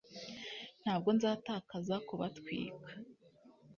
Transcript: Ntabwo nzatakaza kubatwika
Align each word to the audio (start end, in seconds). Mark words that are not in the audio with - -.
Ntabwo 0.81 1.09
nzatakaza 1.17 1.95
kubatwika 2.07 2.89